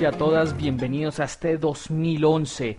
[0.00, 2.78] y a todas, bienvenidos a este 2011.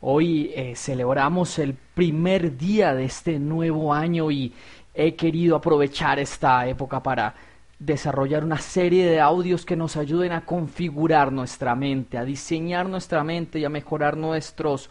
[0.00, 4.54] Hoy eh, celebramos el primer día de este nuevo año y
[4.94, 7.34] he querido aprovechar esta época para
[7.78, 13.22] desarrollar una serie de audios que nos ayuden a configurar nuestra mente, a diseñar nuestra
[13.24, 14.88] mente y a mejorar nuestros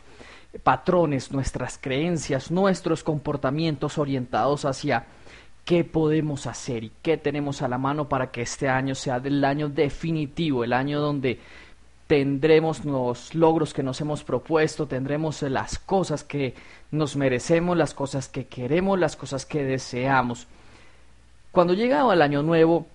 [0.62, 5.08] patrones, nuestras creencias, nuestros comportamientos orientados hacia
[5.66, 9.44] qué podemos hacer y qué tenemos a la mano para que este año sea el
[9.44, 11.40] año definitivo, el año donde
[12.08, 16.54] tendremos los logros que nos hemos propuesto, tendremos las cosas que
[16.92, 20.48] nos merecemos, las cosas que queremos, las cosas que deseamos.
[21.52, 22.88] Cuando llega el año nuevo,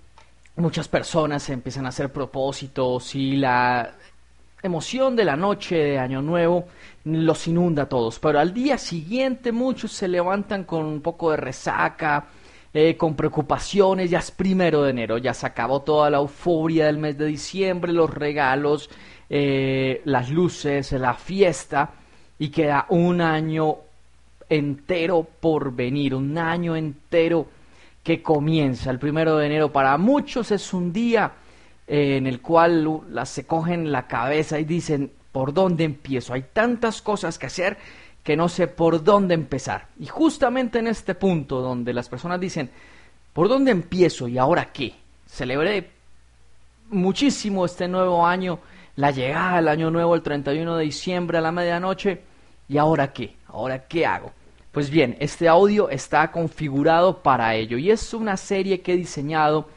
[0.56, 3.94] muchas personas empiezan a hacer propósitos y la
[4.62, 6.66] emoción de la noche de año nuevo
[7.04, 11.36] los inunda a todos, pero al día siguiente muchos se levantan con un poco de
[11.36, 12.26] resaca,
[12.74, 16.98] eh, con preocupaciones, ya es primero de enero, ya se acabó toda la euforia del
[16.98, 18.90] mes de diciembre, los regalos,
[19.30, 21.90] eh, las luces, la fiesta,
[22.38, 23.76] y queda un año
[24.48, 27.46] entero por venir, un año entero
[28.02, 28.90] que comienza.
[28.90, 31.32] El primero de enero para muchos es un día
[31.86, 36.34] eh, en el cual se cogen la cabeza y dicen, ¿por dónde empiezo?
[36.34, 37.78] Hay tantas cosas que hacer
[38.28, 39.86] que no sé por dónde empezar.
[39.98, 42.68] Y justamente en este punto donde las personas dicen,
[43.32, 44.92] ¿por dónde empiezo y ahora qué?
[45.24, 45.92] Celebré
[46.90, 48.58] muchísimo este nuevo año,
[48.96, 52.20] la llegada del año nuevo el 31 de diciembre a la medianoche,
[52.68, 53.34] ¿y ahora qué?
[53.46, 54.30] ¿Ahora qué hago?
[54.72, 59.70] Pues bien, este audio está configurado para ello y es una serie que he diseñado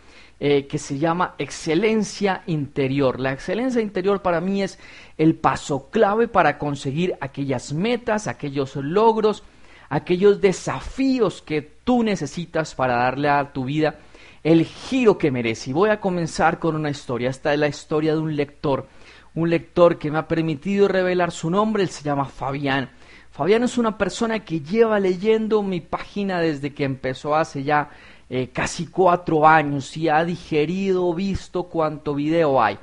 [0.43, 3.19] eh, que se llama excelencia interior.
[3.19, 4.79] La excelencia interior para mí es
[5.19, 9.43] el paso clave para conseguir aquellas metas, aquellos logros,
[9.87, 13.99] aquellos desafíos que tú necesitas para darle a tu vida
[14.41, 15.69] el giro que merece.
[15.69, 17.29] Y voy a comenzar con una historia.
[17.29, 18.87] Esta es la historia de un lector,
[19.35, 22.89] un lector que me ha permitido revelar su nombre, él se llama Fabián.
[23.29, 27.91] Fabián es una persona que lleva leyendo mi página desde que empezó hace ya
[28.33, 32.79] eh, casi cuatro años y ha digerido, visto cuánto video hay,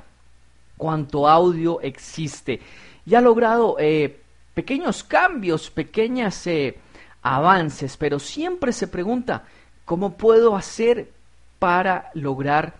[0.77, 2.59] cuánto audio existe
[3.03, 4.21] y ha logrado eh,
[4.53, 6.77] pequeños cambios, pequeños eh,
[7.23, 9.45] avances, pero siempre se pregunta,
[9.85, 11.09] ¿cómo puedo hacer
[11.57, 12.75] para lograr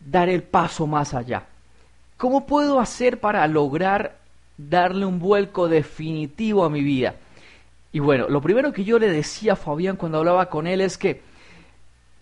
[0.00, 1.44] dar el paso más allá?
[2.16, 4.18] ¿Cómo puedo hacer para lograr
[4.58, 7.14] darle un vuelco definitivo a mi vida?
[7.92, 10.98] Y bueno, lo primero que yo le decía a Fabián cuando hablaba con él es
[10.98, 11.29] que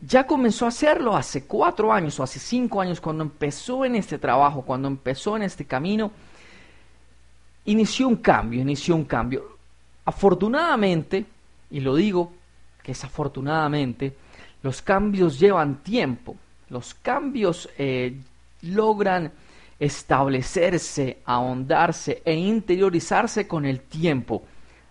[0.01, 4.19] ya comenzó a hacerlo hace cuatro años o hace cinco años cuando empezó en este
[4.19, 6.13] trabajo, cuando empezó en este camino,
[7.65, 9.57] inició un cambio, inició un cambio.
[10.05, 11.27] Afortunadamente,
[11.71, 12.33] y lo digo
[12.83, 14.17] que es afortunadamente,
[14.63, 16.37] los cambios llevan tiempo,
[16.71, 18.17] los cambios eh,
[18.63, 19.33] logran
[19.79, 24.43] establecerse, ahondarse e interiorizarse con el tiempo.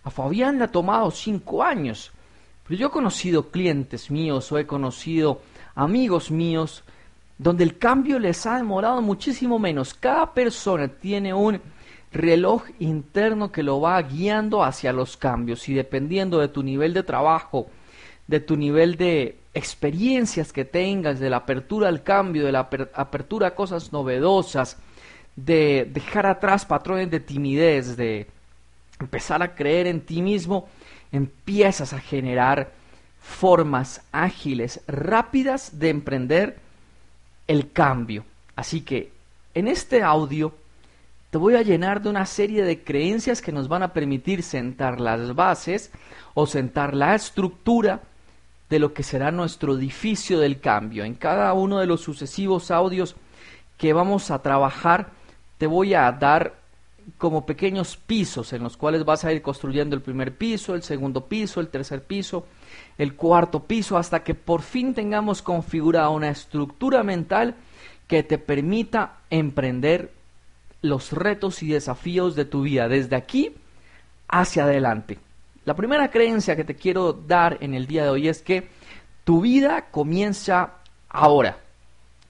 [0.04, 2.12] A Fabián le ha tomado cinco años
[2.68, 5.42] pero yo he conocido clientes míos o he conocido
[5.76, 6.84] amigos míos
[7.38, 9.94] donde el cambio les ha demorado muchísimo menos.
[9.94, 11.62] Cada persona tiene un
[12.12, 17.04] reloj interno que lo va guiando hacia los cambios y dependiendo de tu nivel de
[17.04, 17.68] trabajo,
[18.28, 23.48] de tu nivel de experiencias que tengas, de la apertura al cambio, de la apertura
[23.48, 24.78] a cosas novedosas,
[25.36, 28.28] de dejar atrás patrones de timidez, de
[29.00, 30.68] empezar a creer en ti mismo,
[31.12, 32.72] empiezas a generar
[33.20, 36.58] formas ágiles, rápidas de emprender
[37.48, 38.26] el cambio.
[38.56, 39.12] Así que
[39.54, 40.54] en este audio
[41.30, 45.02] te voy a llenar de una serie de creencias que nos van a permitir sentar
[45.02, 45.92] las bases
[46.34, 48.02] o sentar la estructura
[48.70, 51.04] de lo que será nuestro edificio del cambio.
[51.04, 53.16] En cada uno de los sucesivos audios
[53.78, 55.10] que vamos a trabajar,
[55.58, 56.56] te voy a dar
[57.18, 61.26] como pequeños pisos en los cuales vas a ir construyendo el primer piso, el segundo
[61.26, 62.46] piso, el tercer piso,
[62.98, 67.56] el cuarto piso, hasta que por fin tengamos configurada una estructura mental
[68.08, 70.12] que te permita emprender
[70.82, 73.54] los retos y desafíos de tu vida desde aquí
[74.28, 75.20] hacia adelante.
[75.66, 78.70] La primera creencia que te quiero dar en el día de hoy es que
[79.24, 80.76] tu vida comienza
[81.10, 81.58] ahora.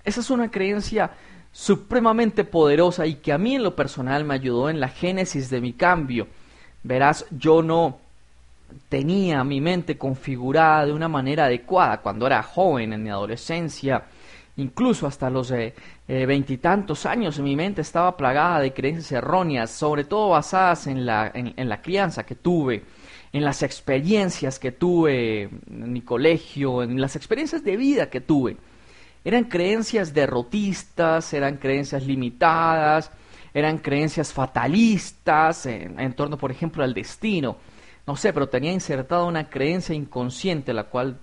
[0.04, 1.12] Esa es una creencia
[1.58, 5.60] supremamente poderosa y que a mí en lo personal me ayudó en la génesis de
[5.60, 6.28] mi cambio.
[6.84, 7.98] Verás, yo no
[8.90, 14.04] tenía mi mente configurada de una manera adecuada cuando era joven, en mi adolescencia,
[14.58, 15.74] incluso hasta los eh,
[16.08, 21.32] eh, veintitantos años, mi mente estaba plagada de creencias erróneas, sobre todo basadas en la,
[21.34, 22.84] en la crianza que tuve,
[23.34, 28.58] en las experiencias que tuve en mi colegio, en las experiencias de vida que tuve.
[29.24, 33.12] Eran creencias derrotistas, eran creencias limitadas,
[33.54, 37.58] eran creencias fatalistas en, torno, por ejemplo, al destino.
[38.06, 41.18] No sé, pero tenía insertada una creencia inconsciente, la cual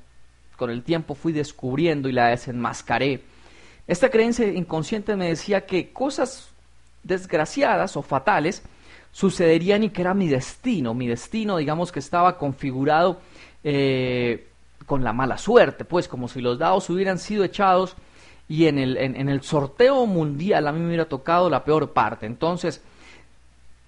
[0.56, 3.22] con el tiempo fui descubriendo y la desenmascaré.
[3.86, 6.50] Esta creencia inconsciente me decía que cosas
[7.02, 8.62] desgraciadas o fatales
[9.12, 10.92] sucederían y que era mi destino.
[10.92, 13.20] Mi destino, digamos que estaba configurado
[13.62, 14.48] eh,
[14.86, 17.96] con la mala suerte, pues como si los dados hubieran sido echados
[18.48, 22.26] y en el, en, el sorteo mundial a mí me hubiera tocado la peor parte.
[22.26, 22.82] Entonces,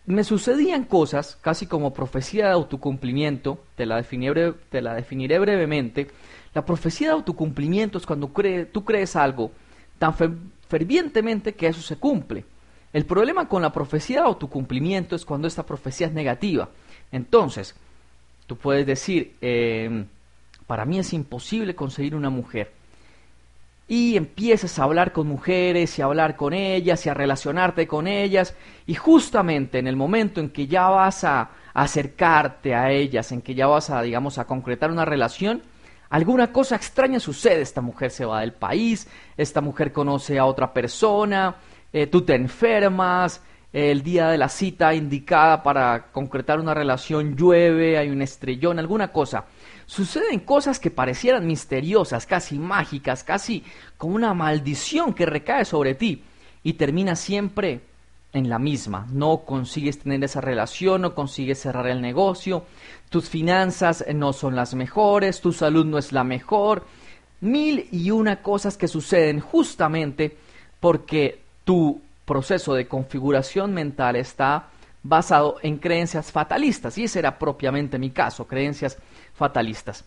[0.07, 6.09] me sucedían cosas, casi como profecía de autocumplimiento, te la definiré, te la definiré brevemente.
[6.55, 8.31] La profecía de autocumplimiento es cuando
[8.73, 9.51] tú crees algo
[9.99, 10.15] tan
[10.69, 12.45] fervientemente que eso se cumple.
[12.93, 16.71] El problema con la profecía de autocumplimiento es cuando esta profecía es negativa.
[17.13, 17.75] Entonces,
[18.47, 20.07] tú puedes decir, em,
[20.67, 22.73] para mí es imposible conseguir una mujer.
[23.89, 28.09] Y empiezas a hablar con mujeres y a hablar con ellas y a relacionarte con
[28.09, 28.55] ellas.
[28.87, 33.55] Y justamente en el momento en que ya vas a acercarte a ellas, en que
[33.55, 35.63] ya vas a, digamos, a concretar una relación,
[36.11, 37.61] alguna cosa extraña sucede.
[37.61, 41.55] Esta mujer se va del país, esta mujer conoce a otra persona,
[41.93, 43.41] eh, tú te enfermas,
[43.73, 49.09] el día de la cita indicada para concretar una relación llueve, hay un estrellón, alguna
[49.13, 49.45] cosa.
[49.87, 53.65] Suceden cosas que parecieran misteriosas, casi mágicas, casi
[53.97, 56.23] como una maldición que recae sobre ti
[56.65, 57.81] y termina siempre
[58.33, 59.07] en la misma.
[59.13, 62.65] No consigues tener esa relación, no consigues cerrar el negocio,
[63.09, 66.85] tus finanzas no son las mejores, tu salud no es la mejor.
[67.41, 70.37] Mil y una cosas que suceden justamente
[70.81, 74.71] porque tu proceso de configuración mental está
[75.03, 78.99] basado en creencias fatalistas, y ese era propiamente mi caso, creencias
[79.37, 80.05] fatalistas.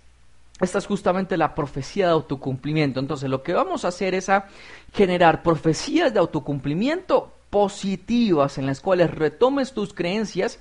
[0.60, 3.00] Esta es justamente la profecía de autocumplimiento.
[3.00, 4.48] Entonces, lo que vamos a hacer es a
[4.94, 10.60] generar profecías de autocumplimiento positivas en las cuales retomes tus creencias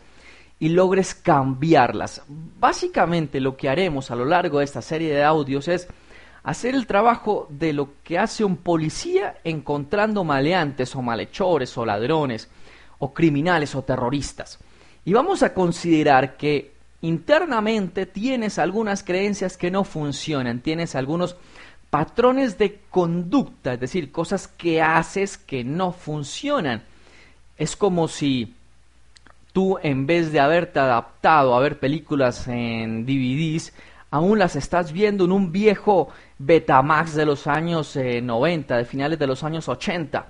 [0.60, 2.22] y logres cambiarlas.
[2.28, 5.88] Básicamente lo que haremos a lo largo de esta serie de audios es
[6.42, 12.48] hacer el trabajo de lo que hace un policía encontrando maleantes o malhechores o ladrones
[12.98, 14.58] o criminales o terroristas.
[15.04, 21.36] Y vamos a considerar que internamente tienes algunas creencias que no funcionan, tienes algunos
[21.90, 26.82] patrones de conducta, es decir, cosas que haces que no funcionan.
[27.56, 28.54] Es como si
[29.52, 33.72] tú en vez de haberte adaptado a ver películas en DVDs,
[34.10, 36.08] aún las estás viendo en un viejo
[36.38, 40.28] Betamax de los años 90, eh, de finales de los años 80.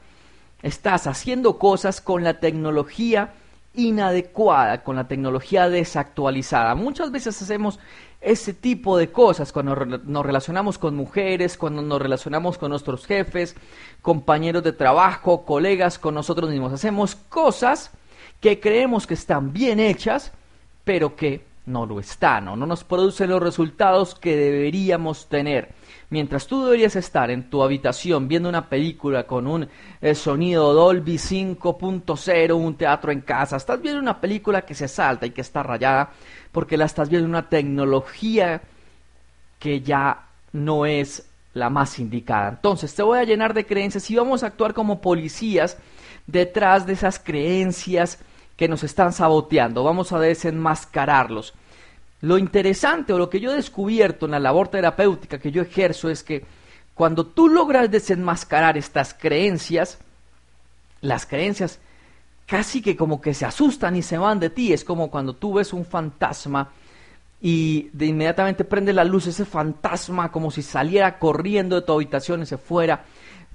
[0.62, 3.34] Estás haciendo cosas con la tecnología
[3.74, 6.74] inadecuada, con la tecnología desactualizada.
[6.74, 7.78] Muchas veces hacemos
[8.20, 13.54] ese tipo de cosas cuando nos relacionamos con mujeres, cuando nos relacionamos con nuestros jefes,
[14.02, 16.72] compañeros de trabajo, colegas, con nosotros mismos.
[16.72, 17.92] Hacemos cosas
[18.40, 20.32] que creemos que están bien hechas,
[20.84, 25.74] pero que no lo están no nos producen los resultados que deberíamos tener.
[26.10, 29.68] Mientras tú deberías estar en tu habitación viendo una película con un
[30.00, 35.26] eh, sonido Dolby 5.0, un teatro en casa, estás viendo una película que se salta
[35.26, 36.10] y que está rayada
[36.50, 38.62] porque la estás viendo en una tecnología
[39.58, 42.48] que ya no es la más indicada.
[42.48, 45.76] Entonces te voy a llenar de creencias y vamos a actuar como policías
[46.26, 48.18] detrás de esas creencias
[48.58, 49.84] que nos están saboteando.
[49.84, 51.54] Vamos a desenmascararlos.
[52.20, 56.10] Lo interesante o lo que yo he descubierto en la labor terapéutica que yo ejerzo
[56.10, 56.44] es que
[56.94, 59.98] cuando tú logras desenmascarar estas creencias,
[61.00, 61.78] las creencias
[62.46, 64.72] casi que como que se asustan y se van de ti.
[64.72, 66.72] Es como cuando tú ves un fantasma
[67.40, 72.42] y de inmediatamente prende la luz ese fantasma como si saliera corriendo de tu habitación
[72.42, 73.04] y se fuera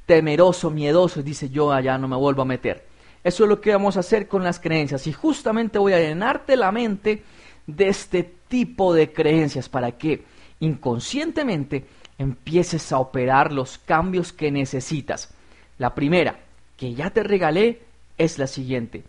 [0.05, 2.92] temeroso, miedoso y dice yo allá no me vuelvo a meter.
[3.23, 6.57] Eso es lo que vamos a hacer con las creencias y justamente voy a llenarte
[6.57, 7.23] la mente
[7.65, 10.23] de este tipo de creencias para que
[10.59, 11.85] inconscientemente
[12.17, 15.33] empieces a operar los cambios que necesitas.
[15.77, 16.39] La primera,
[16.77, 17.81] que ya te regalé,
[18.17, 19.03] es la siguiente.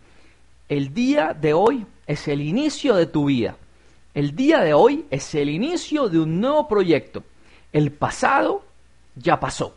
[0.67, 3.57] El día de hoy es el inicio de tu vida.
[4.13, 7.23] El día de hoy es el inicio de un nuevo proyecto.
[7.73, 8.63] El pasado
[9.15, 9.75] ya pasó.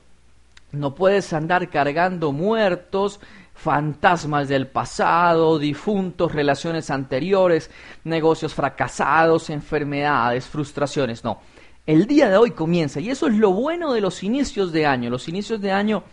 [0.71, 3.21] No puedes andar cargando muertos,
[3.59, 7.71] fantasmas del pasado, difuntos, relaciones anteriores,
[8.05, 11.25] negocios fracasados, enfermedades, frustraciones.
[11.25, 11.41] No,
[11.85, 15.11] el día de hoy comienza y eso es lo bueno de los inicios de año.
[15.11, 16.05] Los inicios de año,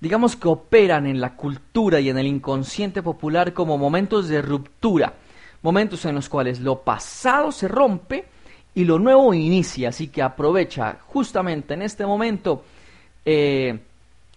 [0.00, 5.12] digamos que operan en la cultura y en el inconsciente popular como momentos de ruptura,
[5.60, 8.24] momentos en los cuales lo pasado se rompe
[8.74, 9.90] y lo nuevo inicia.
[9.90, 12.64] Así que aprovecha justamente en este momento.
[13.22, 13.80] Eh,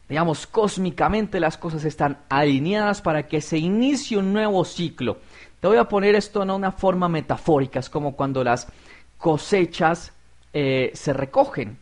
[0.10, 5.20] digamos, cósmicamente las cosas están alineadas para que se inicie un nuevo ciclo.
[5.60, 8.68] Te voy a poner esto en una forma metafórica, es como cuando las
[9.20, 10.12] cosechas
[10.52, 11.78] eh, se recogen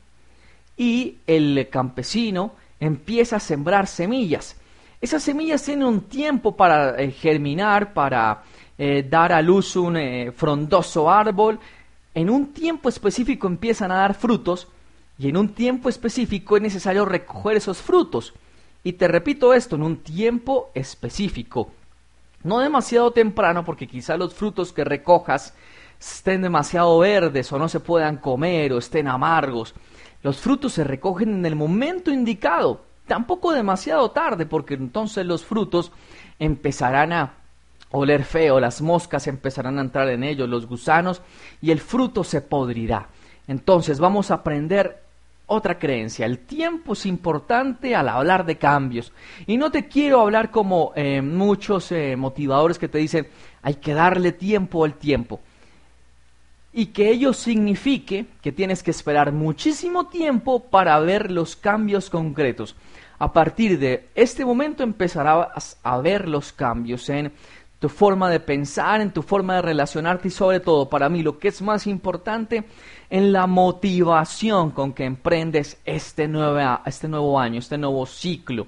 [0.76, 4.58] y el campesino empieza a sembrar semillas.
[5.00, 8.44] Esas semillas tienen un tiempo para eh, germinar, para
[8.78, 9.98] eh, dar a luz un
[10.36, 11.60] frondoso árbol.
[12.14, 14.68] En un tiempo específico empiezan a dar frutos
[15.20, 18.34] y en un tiempo específico es necesario recoger esos frutos.
[18.84, 21.72] Y te repito esto, en un tiempo específico.
[22.44, 25.54] No demasiado temprano porque quizá los frutos que recojas
[26.00, 29.74] estén demasiado verdes o no se puedan comer o estén amargos.
[30.22, 35.92] Los frutos se recogen en el momento indicado, tampoco demasiado tarde porque entonces los frutos
[36.38, 37.34] empezarán a
[37.92, 41.22] oler feo, las moscas empezarán a entrar en ellos, los gusanos
[41.62, 43.08] y el fruto se podrirá.
[43.48, 45.07] Entonces vamos a aprender
[45.48, 46.26] otra creencia.
[46.26, 49.12] El tiempo es importante al hablar de cambios.
[49.48, 53.28] Y no te quiero hablar como eh, muchos eh, motivadores que te dicen,
[53.62, 55.40] hay que darle tiempo al tiempo.
[56.74, 62.76] Y que ello signifique que tienes que esperar muchísimo tiempo para ver los cambios concretos.
[63.20, 67.32] A partir de este momento empezarás a ver los cambios en
[67.80, 71.38] tu forma de pensar, en tu forma de relacionarte y sobre todo para mí lo
[71.38, 72.64] que es más importante
[73.10, 76.30] en la motivación con que emprendes este,
[76.86, 78.68] este nuevo año, este nuevo ciclo.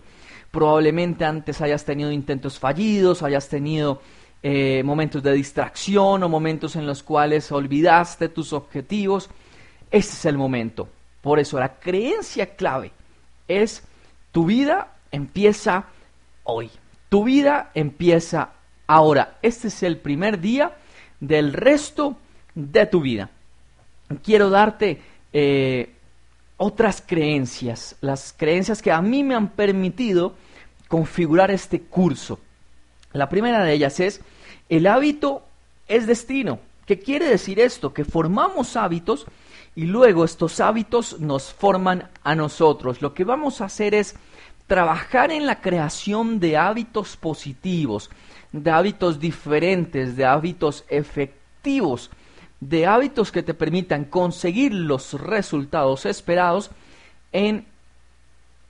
[0.52, 4.02] Probablemente antes hayas tenido intentos fallidos, hayas tenido
[4.42, 9.30] eh, momentos de distracción o momentos en los cuales olvidaste tus objetivos.
[9.92, 10.88] Ese es el momento.
[11.22, 12.92] Por eso la creencia clave
[13.48, 13.84] es
[14.32, 15.86] tu vida empieza
[16.44, 16.70] hoy.
[17.10, 18.52] Tu vida empieza
[18.90, 19.38] ahora.
[19.42, 20.76] Este es el primer día
[21.22, 22.18] del resto
[22.56, 23.30] de tu vida
[24.18, 25.02] quiero darte
[25.34, 25.94] eh,
[26.58, 30.34] otras creencias, las creencias que a mí me han permitido
[30.88, 32.40] configurar este curso.
[33.14, 34.22] La primera de ellas es,
[34.68, 35.44] el hábito
[35.88, 36.60] es destino.
[36.86, 37.94] ¿Qué quiere decir esto?
[37.94, 39.26] Que formamos hábitos
[39.76, 43.02] y luego estos hábitos nos forman a nosotros.
[43.02, 44.16] Lo que vamos a hacer es
[44.70, 48.10] trabajar en la creación de hábitos positivos,
[48.54, 52.10] de hábitos diferentes, de hábitos efectivos
[52.60, 56.72] de hábitos que te permitan conseguir los resultados esperados
[57.32, 57.66] en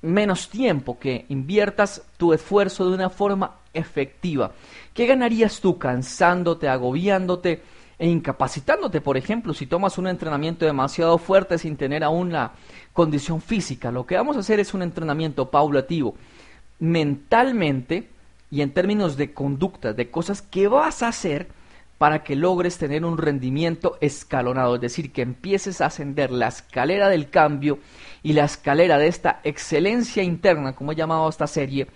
[0.01, 4.51] menos tiempo, que inviertas tu esfuerzo de una forma efectiva.
[4.93, 7.61] ¿Qué ganarías tú cansándote, agobiándote
[7.99, 12.53] e incapacitándote, por ejemplo, si tomas un entrenamiento demasiado fuerte sin tener aún la
[12.93, 13.91] condición física?
[13.91, 16.15] Lo que vamos a hacer es un entrenamiento paulativo,
[16.79, 18.09] mentalmente
[18.49, 21.49] y en términos de conducta, de cosas que vas a hacer
[21.97, 27.09] para que logres tener un rendimiento escalonado, es decir, que empieces a ascender la escalera
[27.09, 27.79] del cambio
[28.23, 31.87] y la escalera de esta excelencia interna, como he llamado esta serie,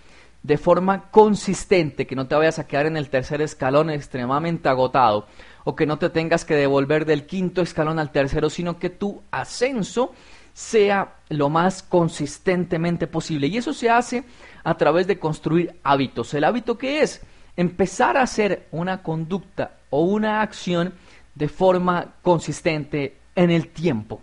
[0.44, 5.26] de forma consistente, que no te vayas a quedar en el tercer escalón extremadamente agotado,
[5.64, 9.22] o que no te tengas que devolver del quinto escalón al tercero, sino que tu
[9.30, 10.12] ascenso
[10.52, 13.46] sea lo más consistentemente posible.
[13.46, 14.24] Y eso se hace
[14.62, 16.34] a través de construir hábitos.
[16.34, 17.22] ¿El hábito qué es?
[17.56, 20.92] Empezar a hacer una conducta o una acción
[21.34, 24.20] de forma consistente en el tiempo.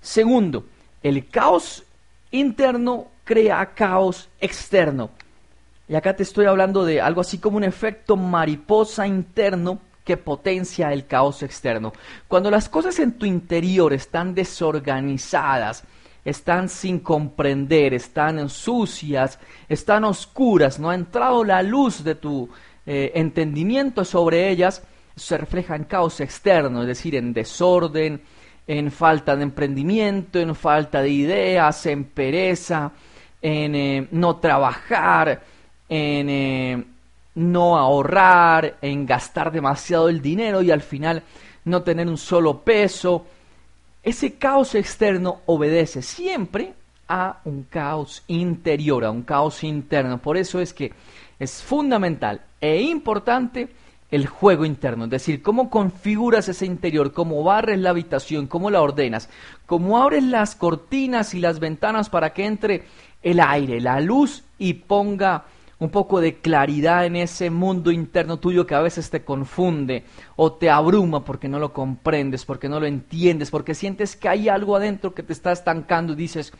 [0.00, 0.64] Segundo,
[1.02, 1.84] el caos
[2.30, 5.10] interno crea caos externo.
[5.88, 10.92] Y acá te estoy hablando de algo así como un efecto mariposa interno que potencia
[10.92, 11.92] el caos externo.
[12.26, 15.84] Cuando las cosas en tu interior están desorganizadas,
[16.24, 22.48] están sin comprender, están sucias, están oscuras, no ha entrado la luz de tu
[22.84, 24.82] eh, entendimiento sobre ellas,
[25.14, 28.22] se refleja en caos externo, es decir, en desorden,
[28.66, 32.90] en falta de emprendimiento, en falta de ideas, en pereza,
[33.42, 35.42] en eh, no trabajar,
[35.88, 36.84] en eh,
[37.34, 41.22] no ahorrar, en gastar demasiado el dinero y al final
[41.64, 43.26] no tener un solo peso.
[44.02, 46.74] Ese caos externo obedece siempre
[47.08, 50.18] a un caos interior, a un caos interno.
[50.18, 50.92] Por eso es que
[51.38, 53.68] es fundamental e importante
[54.10, 58.82] el juego interno, es decir, cómo configuras ese interior, cómo barres la habitación, cómo la
[58.82, 59.28] ordenas,
[59.66, 62.84] cómo abres las cortinas y las ventanas para que entre
[63.22, 65.44] el aire, la luz y ponga
[65.78, 70.04] un poco de claridad en ese mundo interno tuyo que a veces te confunde
[70.36, 74.48] o te abruma porque no lo comprendes, porque no lo entiendes, porque sientes que hay
[74.50, 76.52] algo adentro que te está estancando y dices,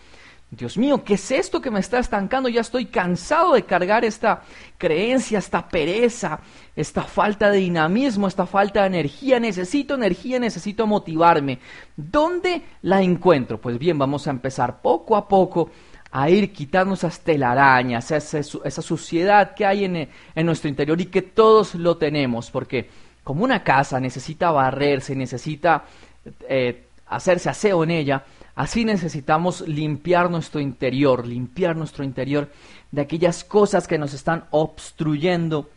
[0.51, 2.49] Dios mío, ¿qué es esto que me está estancando?
[2.49, 4.43] Ya estoy cansado de cargar esta
[4.79, 6.41] creencia, esta pereza,
[6.75, 9.39] esta falta de dinamismo, esta falta de energía.
[9.39, 11.61] Necesito energía, necesito motivarme.
[11.97, 13.61] ¿Dónde la encuentro?
[13.61, 15.71] Pues bien, vamos a empezar poco a poco
[16.11, 21.23] a ir quitando esas telarañas, esa, suciedad que hay en, en nuestro interior y que
[21.23, 22.91] todos lo tenemos, porque
[23.23, 25.85] como una casa necesita barrerse, necesita
[26.49, 28.25] eh, hacerse aseo en ella,
[28.61, 32.51] así necesitamos limpiar nuestro interior, limpiar nuestro interior
[32.93, 35.71] de aquellas cosas que nos están obstruyendo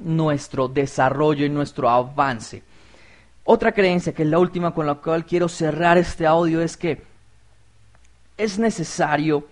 [0.00, 2.64] nuestro desarrollo y nuestro avance.
[3.44, 7.04] Otra creencia, que es la última con la cual quiero cerrar este audio, es que
[8.36, 9.46] es necesario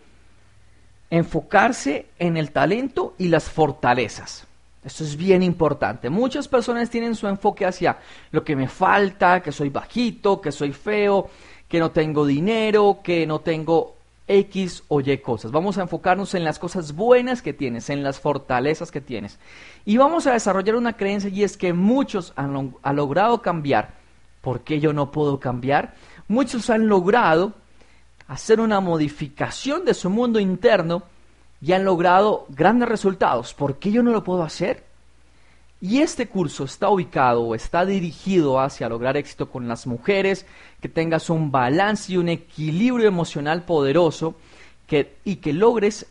[1.09, 4.45] enfocarse en el talento y las fortalezas.
[4.83, 6.11] Esto es bien importante.
[6.11, 7.99] Muchas personas tienen su enfoque hacia
[8.33, 11.31] lo que me falta, que soy bajito, que soy feo,
[11.71, 13.95] que no tengo dinero, que no tengo
[14.27, 15.53] X o Y cosas.
[15.53, 19.39] Vamos a enfocarnos en las cosas buenas que tienes, en las fortalezas que tienes.
[19.85, 23.95] Y vamos a desarrollar una creencia y es que muchos han, logrado cambiar.
[24.41, 25.95] ¿Por qué yo no puedo cambiar?
[26.27, 27.53] Muchos han logrado
[28.27, 31.05] hacer una modificación de su mundo interno
[31.63, 33.55] y han logrado grandes resultados.
[33.55, 34.90] ¿Por qué yo no lo puedo hacer?
[35.81, 40.45] Y este curso está ubicado o está dirigido hacia lograr éxito con las mujeres,
[40.81, 44.35] que tengas un balance y un equilibrio emocional poderoso
[44.87, 46.07] que, y que logres